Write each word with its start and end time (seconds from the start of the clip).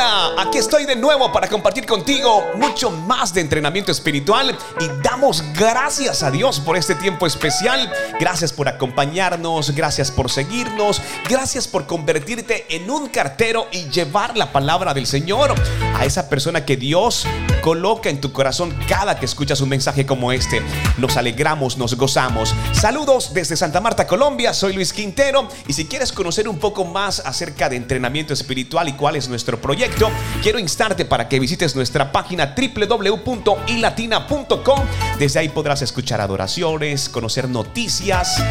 Aquí 0.00 0.56
estoy 0.56 0.86
de 0.86 0.96
nuevo 0.96 1.30
para 1.30 1.46
compartir 1.46 1.84
contigo 1.84 2.42
mucho 2.54 2.90
más 2.90 3.34
de 3.34 3.42
entrenamiento 3.42 3.92
espiritual 3.92 4.56
y 4.80 4.88
damos 5.02 5.44
gracias 5.52 6.22
a 6.22 6.30
Dios 6.30 6.58
por 6.58 6.78
este 6.78 6.94
tiempo 6.94 7.26
especial. 7.26 7.92
Gracias 8.18 8.50
por 8.50 8.66
acompañarnos, 8.66 9.72
gracias 9.72 10.10
por 10.10 10.30
seguirnos, 10.30 11.02
gracias 11.28 11.68
por 11.68 11.86
convertirte 11.86 12.64
en 12.74 12.90
un 12.90 13.08
cartero 13.08 13.66
y 13.72 13.90
llevar 13.90 14.38
la 14.38 14.52
palabra 14.52 14.94
del 14.94 15.06
Señor 15.06 15.54
a 15.94 16.06
esa 16.06 16.30
persona 16.30 16.64
que 16.64 16.78
Dios 16.78 17.26
coloca 17.60 18.10
en 18.10 18.20
tu 18.20 18.32
corazón 18.32 18.76
cada 18.88 19.18
que 19.18 19.26
escuchas 19.26 19.60
un 19.60 19.68
mensaje 19.68 20.06
como 20.06 20.32
este. 20.32 20.62
Nos 20.98 21.16
alegramos, 21.16 21.76
nos 21.76 21.94
gozamos. 21.94 22.54
Saludos 22.72 23.34
desde 23.34 23.56
Santa 23.56 23.80
Marta, 23.80 24.06
Colombia. 24.06 24.54
Soy 24.54 24.72
Luis 24.72 24.92
Quintero 24.92 25.48
y 25.66 25.72
si 25.72 25.86
quieres 25.86 26.12
conocer 26.12 26.46
un 26.48 26.58
poco 26.58 26.84
más 26.84 27.20
acerca 27.20 27.68
de 27.68 27.76
entrenamiento 27.76 28.32
espiritual 28.32 28.88
y 28.88 28.94
cuál 28.94 29.16
es 29.16 29.28
nuestro 29.28 29.60
proyecto, 29.60 30.10
quiero 30.42 30.58
instarte 30.58 31.04
para 31.04 31.28
que 31.28 31.38
visites 31.38 31.76
nuestra 31.76 32.12
página 32.12 32.54
www.ilatina.com. 32.56 34.80
Desde 35.18 35.40
ahí 35.40 35.48
podrás 35.48 35.82
escuchar 35.82 36.20
adoraciones, 36.20 37.08
conocer 37.08 37.48
noticias, 37.48 38.42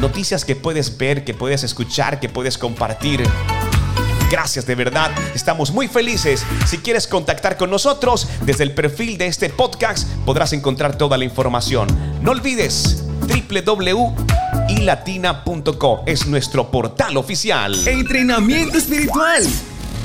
noticias 0.00 0.44
que 0.44 0.56
puedes 0.56 0.96
ver, 0.96 1.24
que 1.24 1.34
puedes 1.34 1.62
escuchar, 1.62 2.20
que 2.20 2.28
puedes 2.28 2.58
compartir. 2.58 3.22
Gracias 4.30 4.64
de 4.64 4.76
verdad, 4.76 5.10
estamos 5.34 5.72
muy 5.72 5.88
felices. 5.88 6.46
Si 6.64 6.78
quieres 6.78 7.08
contactar 7.08 7.56
con 7.56 7.68
nosotros, 7.68 8.28
desde 8.42 8.62
el 8.62 8.72
perfil 8.72 9.18
de 9.18 9.26
este 9.26 9.50
podcast 9.50 10.08
podrás 10.24 10.52
encontrar 10.52 10.96
toda 10.96 11.18
la 11.18 11.24
información. 11.24 11.88
No 12.22 12.30
olvides 12.30 13.02
www.ilatina.com 13.20 16.00
es 16.06 16.26
nuestro 16.26 16.70
portal 16.70 17.16
oficial. 17.16 17.74
Entrenamiento 17.88 18.78
espiritual. 18.78 19.42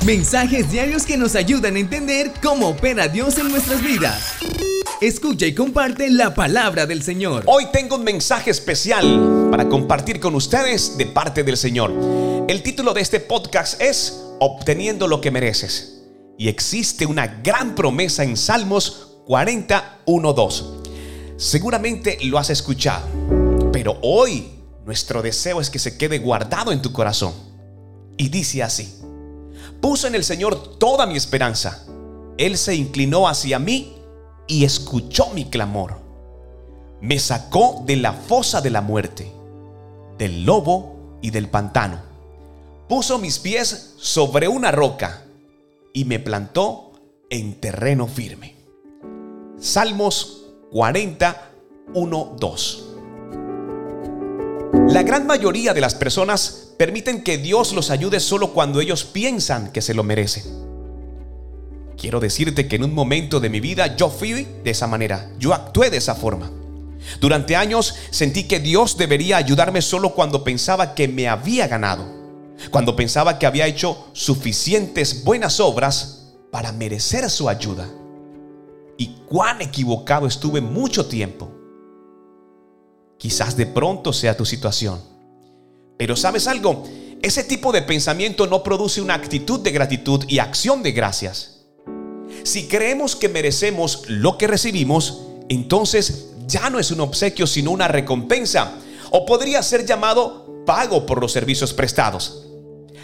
Mensajes 0.06 0.72
diarios 0.72 1.05
que 1.05 1.18
nos 1.18 1.36
ayudan 1.36 1.76
a 1.76 1.80
entender 1.80 2.32
cómo 2.42 2.70
opera 2.70 3.08
Dios 3.08 3.38
en 3.38 3.50
nuestras 3.50 3.84
vidas. 3.84 4.38
Escucha 5.02 5.46
y 5.46 5.54
comparte 5.54 6.10
la 6.10 6.34
palabra 6.34 6.88
del 6.88 7.04
Señor. 7.04 7.44
Hoy 7.46 7.68
tengo 7.71 7.98
un 7.98 8.04
mensaje 8.04 8.49
especial 8.49 9.48
para 9.52 9.68
compartir 9.68 10.20
con 10.20 10.34
ustedes 10.36 10.98
de 10.98 11.05
parte 11.05 11.44
del 11.44 11.58
Señor. 11.58 11.94
El 12.48 12.64
título 12.64 12.94
de 12.94 13.02
este 13.02 13.20
podcast 13.20 13.82
es 13.82 14.24
Obteniendo 14.40 15.08
lo 15.08 15.22
que 15.22 15.32
mereces. 15.32 16.04
Y 16.38 16.50
existe 16.50 17.05
una 17.05 17.28
gran 17.28 17.76
promesa 17.76 18.24
en 18.24 18.36
Salmos 18.36 19.20
41.2. 19.27 20.64
Seguramente 21.38 22.18
lo 22.24 22.38
has 22.38 22.50
escuchado, 22.50 23.05
pero 23.72 23.98
hoy 24.02 24.52
nuestro 24.86 25.22
deseo 25.22 25.60
es 25.60 25.70
que 25.70 25.80
se 25.80 25.98
quede 25.98 26.20
guardado 26.20 26.72
en 26.72 26.82
tu 26.82 26.92
corazón. 26.92 27.34
Y 28.18 28.30
dice 28.30 28.64
así. 28.64 29.02
Puso 29.82 30.08
en 30.08 30.16
el 30.16 30.24
Señor 30.24 30.77
toda 30.77 31.05
mi 31.05 31.18
esperanza. 31.18 31.86
Él 32.38 32.58
se 32.58 32.76
inclinó 32.76 33.27
hacia 33.27 33.60
mí 33.60 33.96
y 34.48 34.66
escuchó 34.66 35.30
mi 35.34 35.46
clamor. 35.46 35.99
Me 37.02 37.20
sacó 37.20 37.84
de 37.86 37.98
la 37.98 38.14
fosa 38.14 38.62
de 38.62 38.70
la 38.70 38.82
muerte, 38.82 39.32
del 40.18 40.46
lobo 40.46 41.18
y 41.22 41.32
del 41.32 41.49
pantano. 41.49 42.15
Puso 42.88 43.18
mis 43.18 43.40
pies 43.40 43.96
sobre 43.98 44.48
una 44.48 44.72
roca 44.72 45.24
y 45.91 46.05
me 46.05 46.20
plantó 46.20 46.92
en 47.32 47.60
terreno 47.60 48.08
firme. 48.08 48.54
Salmos 49.60 50.44
41, 50.72 52.36
2. 52.40 52.86
La 54.90 55.02
gran 55.02 55.26
mayoría 55.26 55.74
de 55.74 55.82
las 55.82 55.96
personas 55.96 56.74
permiten 56.77 57.24
que 57.24 57.40
Dios 57.40 57.74
los 57.74 57.90
ayude 57.90 58.20
solo 58.20 58.54
cuando 58.54 58.82
ellos 58.82 59.04
piensan 59.04 59.72
que 59.72 59.82
se 59.82 59.96
lo 59.96 60.04
merecen. 60.04 60.44
Quiero 61.98 62.20
decirte 62.20 62.68
que 62.68 62.76
en 62.76 62.84
un 62.84 62.94
momento 62.94 63.40
de 63.40 63.49
mi 63.49 63.62
vida 63.62 63.96
yo 63.96 64.12
fui 64.12 64.46
de 64.64 64.70
esa 64.70 64.86
manera, 64.86 65.31
yo 65.40 65.56
actué 65.56 65.90
de 65.90 65.97
esa 65.97 66.14
forma. 66.14 66.52
Durante 67.20 67.56
años 67.56 67.96
sentí 68.12 68.44
que 68.44 68.59
Dios 68.59 68.96
debería 68.96 69.38
ayudarme 69.38 69.82
solo 69.82 70.14
cuando 70.14 70.44
pensaba 70.44 70.94
que 70.94 71.08
me 71.08 71.28
había 71.28 71.68
ganado, 71.68 72.15
cuando 72.72 72.96
pensaba 72.96 73.38
que 73.38 73.46
había 73.46 73.68
hecho 73.68 74.08
suficientes 74.14 75.24
buenas 75.24 75.60
obras 75.60 76.34
para 76.52 76.72
merecer 76.72 77.30
su 77.30 77.50
ayuda. 77.50 77.90
Y 78.98 79.08
cuán 79.26 79.62
equivocado 79.62 80.28
estuve 80.28 80.62
mucho 80.62 81.06
tiempo. 81.08 81.52
Quizás 83.18 83.58
de 83.58 83.66
pronto 83.66 84.14
sea 84.14 84.38
tu 84.38 84.46
situación. 84.46 85.02
Pero 85.98 86.16
sabes 86.16 86.48
algo, 86.48 86.84
ese 87.22 87.44
tipo 87.44 87.72
de 87.72 87.82
pensamiento 87.82 88.48
no 88.48 88.64
produce 88.64 89.02
una 89.02 89.16
actitud 89.16 89.60
de 89.60 89.72
gratitud 89.72 90.24
y 90.28 90.40
acción 90.40 90.84
de 90.84 90.92
gracias. 90.92 91.66
Si 92.44 92.68
creemos 92.68 93.16
que 93.16 93.30
merecemos 93.30 94.04
lo 94.08 94.38
que 94.38 94.48
recibimos, 94.48 95.24
entonces 95.50 96.28
ya 96.48 96.70
no 96.70 96.80
es 96.80 96.92
un 96.92 97.00
obsequio 97.00 97.48
sino 97.48 97.72
una 97.72 97.88
recompensa, 97.88 98.74
o 99.12 99.26
podría 99.26 99.64
ser 99.64 99.86
llamado 99.86 100.45
pago 100.66 101.06
por 101.06 101.22
los 101.22 101.31
servicios 101.31 101.74
prestados. 101.74 102.48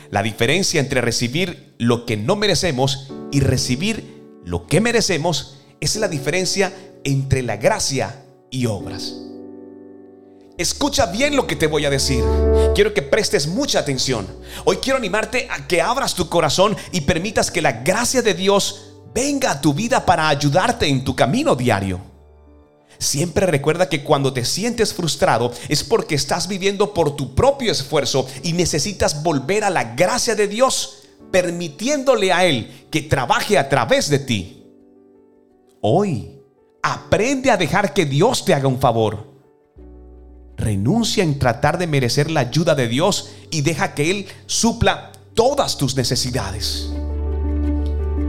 La 0.09 0.23
diferencia 0.23 0.81
entre 0.81 1.01
recibir 1.01 1.73
lo 1.77 2.05
que 2.05 2.17
no 2.17 2.35
merecemos 2.35 3.07
y 3.31 3.39
recibir 3.39 4.22
lo 4.44 4.67
que 4.67 4.81
merecemos 4.81 5.59
es 5.79 5.95
la 5.95 6.07
diferencia 6.07 6.73
entre 7.03 7.41
la 7.41 7.57
gracia 7.57 8.25
y 8.49 8.66
obras. 8.66 9.16
Escucha 10.57 11.07
bien 11.07 11.35
lo 11.35 11.47
que 11.47 11.55
te 11.55 11.67
voy 11.67 11.85
a 11.85 11.89
decir. 11.89 12.23
Quiero 12.75 12.94
que 12.94 13.01
prestes 13.01 13.47
mucha 13.47 13.79
atención. 13.79 14.28
Hoy 14.66 14.78
quiero 14.78 14.97
animarte 14.97 15.47
a 15.49 15.66
que 15.67 15.81
abras 15.81 16.13
tu 16.13 16.29
corazón 16.29 16.75
y 16.91 17.01
permitas 17.01 17.49
que 17.49 17.61
la 17.61 17.72
gracia 17.72 18.22
de 18.22 18.33
Dios 18.33 18.91
venga 19.13 19.51
a 19.51 19.61
tu 19.61 19.73
vida 19.73 20.05
para 20.05 20.28
ayudarte 20.28 20.88
en 20.88 21.03
tu 21.03 21.16
camino 21.16 21.55
diario. 21.55 22.10
Siempre 23.01 23.47
recuerda 23.47 23.89
que 23.89 24.03
cuando 24.03 24.31
te 24.31 24.45
sientes 24.45 24.94
frustrado 24.94 25.51
es 25.69 25.84
porque 25.84 26.13
estás 26.13 26.47
viviendo 26.47 26.94
por 26.94 27.16
tu 27.16 27.34
propio 27.34 27.72
esfuerzo 27.72 28.28
y 28.44 28.53
necesitas 28.53 29.23
volver 29.23 29.63
a 29.63 29.72
la 29.72 29.95
gracia 29.95 30.35
de 30.35 30.47
Dios, 30.47 31.00
permitiéndole 31.31 32.31
a 32.31 32.45
Él 32.45 32.88
que 32.91 33.01
trabaje 33.01 33.57
a 33.57 33.67
través 33.69 34.07
de 34.07 34.19
ti. 34.19 34.67
Hoy, 35.81 36.40
aprende 36.84 37.50
a 37.50 37.57
dejar 37.57 37.91
que 37.91 38.06
Dios 38.06 38.45
te 38.45 38.53
haga 38.53 38.67
un 38.67 38.79
favor 38.79 39.31
renuncia 40.61 41.23
en 41.23 41.40
tratar 41.40 41.79
de 41.79 41.88
merecer 41.88 42.29
la 42.29 42.41
ayuda 42.41 42.75
de 42.75 42.88
Dios 42.88 43.31
y 43.50 43.61
deja 43.61 43.95
que 43.95 44.11
Él 44.11 44.28
supla 44.45 45.11
todas 45.34 45.75
tus 45.75 45.95
necesidades. 45.95 46.91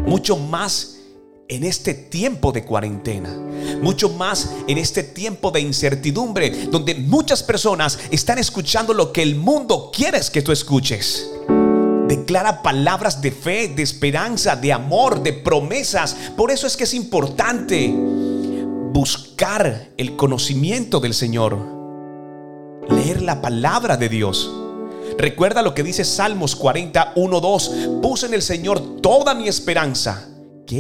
Mucho 0.06 0.38
más 0.38 0.91
en 1.54 1.64
este 1.64 1.94
tiempo 1.94 2.52
de 2.52 2.64
cuarentena, 2.64 3.28
mucho 3.82 4.08
más 4.10 4.50
en 4.66 4.78
este 4.78 5.02
tiempo 5.02 5.50
de 5.50 5.60
incertidumbre, 5.60 6.66
donde 6.70 6.94
muchas 6.94 7.42
personas 7.42 7.98
están 8.10 8.38
escuchando 8.38 8.94
lo 8.94 9.12
que 9.12 9.22
el 9.22 9.36
mundo 9.36 9.90
quiere 9.94 10.20
que 10.32 10.42
tú 10.42 10.52
escuches. 10.52 11.30
Declara 12.08 12.62
palabras 12.62 13.20
de 13.22 13.32
fe, 13.32 13.68
de 13.68 13.82
esperanza, 13.82 14.56
de 14.56 14.72
amor, 14.72 15.22
de 15.22 15.32
promesas. 15.32 16.14
Por 16.36 16.50
eso 16.50 16.66
es 16.66 16.76
que 16.76 16.84
es 16.84 16.94
importante 16.94 17.92
buscar 18.92 19.88
el 19.96 20.16
conocimiento 20.16 21.00
del 21.00 21.14
Señor 21.14 21.82
leer 22.88 23.22
la 23.22 23.40
palabra 23.40 23.96
de 23.96 24.08
Dios. 24.08 24.50
Recuerda 25.18 25.62
lo 25.62 25.74
que 25.74 25.82
dice 25.82 26.04
Salmos 26.04 26.56
41, 26.56 27.40
2. 27.40 27.72
Puse 28.02 28.26
en 28.26 28.34
el 28.34 28.42
Señor 28.42 29.00
toda 29.00 29.34
mi 29.34 29.48
esperanza, 29.48 30.28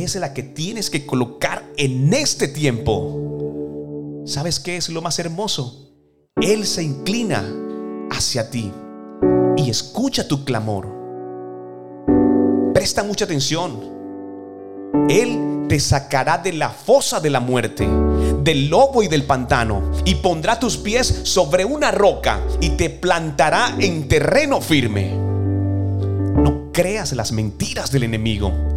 es 0.00 0.16
la 0.16 0.32
que 0.32 0.42
tienes 0.42 0.90
que 0.90 1.04
colocar 1.04 1.64
en 1.76 2.12
este 2.14 2.48
tiempo. 2.48 4.22
¿Sabes 4.24 4.60
qué 4.60 4.76
es 4.76 4.88
lo 4.88 5.02
más 5.02 5.18
hermoso? 5.18 5.90
Él 6.40 6.66
se 6.66 6.82
inclina 6.82 7.44
hacia 8.10 8.48
ti 8.50 8.72
y 9.56 9.70
escucha 9.70 10.26
tu 10.26 10.44
clamor. 10.44 10.88
Presta 12.72 13.02
mucha 13.02 13.24
atención. 13.24 13.78
Él 15.08 15.66
te 15.68 15.78
sacará 15.78 16.38
de 16.38 16.52
la 16.52 16.70
fosa 16.70 17.20
de 17.20 17.30
la 17.30 17.40
muerte 17.40 17.86
del 18.42 18.68
lobo 18.68 19.02
y 19.02 19.08
del 19.08 19.24
pantano, 19.24 19.92
y 20.04 20.16
pondrá 20.16 20.58
tus 20.58 20.76
pies 20.76 21.20
sobre 21.24 21.64
una 21.64 21.90
roca 21.90 22.40
y 22.60 22.70
te 22.70 22.90
plantará 22.90 23.76
en 23.78 24.08
terreno 24.08 24.60
firme. 24.60 25.14
No 25.14 26.70
creas 26.72 27.12
las 27.12 27.32
mentiras 27.32 27.92
del 27.92 28.04
enemigo. 28.04 28.71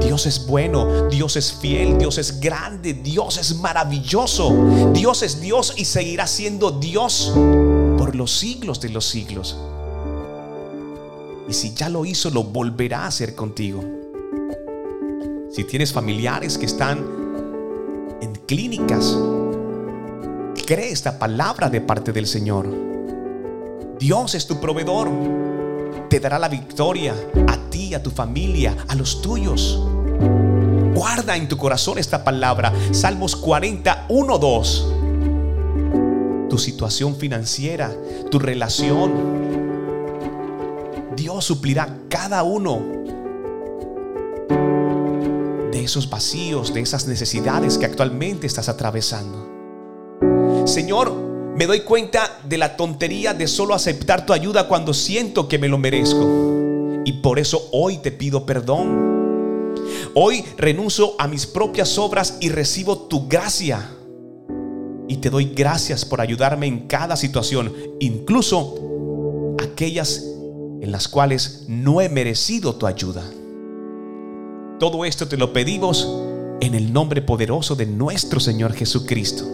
Dios 0.00 0.26
es 0.26 0.46
bueno, 0.46 1.08
Dios 1.08 1.36
es 1.36 1.52
fiel, 1.52 1.98
Dios 1.98 2.18
es 2.18 2.40
grande, 2.40 2.94
Dios 2.94 3.38
es 3.38 3.56
maravilloso. 3.56 4.92
Dios 4.92 5.22
es 5.22 5.40
Dios 5.40 5.74
y 5.76 5.84
seguirá 5.84 6.26
siendo 6.26 6.70
Dios 6.70 7.32
por 7.98 8.14
los 8.14 8.30
siglos 8.30 8.80
de 8.80 8.90
los 8.90 9.04
siglos. 9.04 9.56
Y 11.48 11.52
si 11.52 11.74
ya 11.74 11.88
lo 11.88 12.04
hizo, 12.04 12.30
lo 12.30 12.44
volverá 12.44 13.00
a 13.00 13.06
hacer 13.06 13.34
contigo. 13.34 13.82
Si 15.50 15.64
tienes 15.64 15.92
familiares 15.92 16.58
que 16.58 16.66
están 16.66 16.98
en 18.20 18.34
clínicas. 18.46 19.16
Cree 20.66 20.90
esta 20.90 21.18
palabra 21.18 21.70
de 21.70 21.80
parte 21.80 22.12
del 22.12 22.26
Señor. 22.26 22.66
Dios 23.98 24.34
es 24.34 24.46
tu 24.46 24.60
proveedor. 24.60 25.08
Te 26.10 26.20
dará 26.20 26.38
la 26.38 26.48
victoria 26.48 27.14
a 27.94 28.02
tu 28.02 28.10
familia, 28.10 28.76
a 28.88 28.94
los 28.94 29.22
tuyos. 29.22 29.80
Guarda 30.94 31.36
en 31.36 31.48
tu 31.48 31.56
corazón 31.56 31.98
esta 31.98 32.24
palabra. 32.24 32.72
Salmos 32.92 33.36
41, 33.36 34.38
2. 34.38 34.92
Tu 36.50 36.58
situación 36.58 37.16
financiera, 37.16 37.94
tu 38.30 38.38
relación. 38.38 39.38
Dios 41.14 41.44
suplirá 41.44 41.98
cada 42.08 42.42
uno 42.42 42.82
de 45.70 45.84
esos 45.84 46.10
vacíos, 46.10 46.74
de 46.74 46.80
esas 46.80 47.06
necesidades 47.06 47.78
que 47.78 47.86
actualmente 47.86 48.46
estás 48.46 48.68
atravesando. 48.68 49.48
Señor, 50.64 51.12
me 51.56 51.66
doy 51.66 51.80
cuenta 51.80 52.38
de 52.44 52.58
la 52.58 52.76
tontería 52.76 53.34
de 53.34 53.48
solo 53.48 53.74
aceptar 53.74 54.24
tu 54.26 54.32
ayuda 54.32 54.68
cuando 54.68 54.94
siento 54.94 55.48
que 55.48 55.58
me 55.58 55.68
lo 55.68 55.78
merezco. 55.78 56.57
Y 57.08 57.12
por 57.14 57.38
eso 57.38 57.70
hoy 57.72 57.96
te 57.96 58.12
pido 58.12 58.44
perdón. 58.44 59.72
Hoy 60.14 60.44
renuncio 60.58 61.14
a 61.18 61.26
mis 61.26 61.46
propias 61.46 61.96
obras 61.96 62.36
y 62.38 62.50
recibo 62.50 62.98
tu 63.08 63.28
gracia. 63.28 63.94
Y 65.08 65.16
te 65.16 65.30
doy 65.30 65.46
gracias 65.56 66.04
por 66.04 66.20
ayudarme 66.20 66.66
en 66.66 66.86
cada 66.86 67.16
situación, 67.16 67.72
incluso 67.98 69.54
aquellas 69.58 70.22
en 70.82 70.92
las 70.92 71.08
cuales 71.08 71.64
no 71.66 72.02
he 72.02 72.10
merecido 72.10 72.74
tu 72.74 72.86
ayuda. 72.86 73.24
Todo 74.78 75.06
esto 75.06 75.28
te 75.28 75.38
lo 75.38 75.54
pedimos 75.54 76.06
en 76.60 76.74
el 76.74 76.92
nombre 76.92 77.22
poderoso 77.22 77.74
de 77.74 77.86
nuestro 77.86 78.38
Señor 78.38 78.74
Jesucristo. 78.74 79.46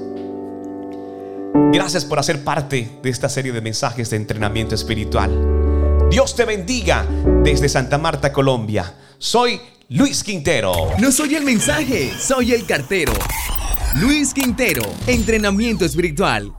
Gracias 1.72 2.04
por 2.04 2.18
hacer 2.18 2.42
parte 2.42 2.98
de 3.00 3.10
esta 3.10 3.28
serie 3.28 3.52
de 3.52 3.60
mensajes 3.60 4.10
de 4.10 4.16
entrenamiento 4.16 4.74
espiritual. 4.74 5.53
Dios 6.14 6.36
te 6.36 6.44
bendiga 6.44 7.04
desde 7.42 7.68
Santa 7.68 7.98
Marta, 7.98 8.32
Colombia. 8.32 8.94
Soy 9.18 9.60
Luis 9.88 10.22
Quintero. 10.22 10.92
No 11.00 11.10
soy 11.10 11.34
el 11.34 11.42
mensaje, 11.42 12.12
soy 12.16 12.52
el 12.52 12.64
cartero. 12.66 13.12
Luis 13.96 14.32
Quintero, 14.32 14.82
entrenamiento 15.08 15.84
espiritual. 15.84 16.52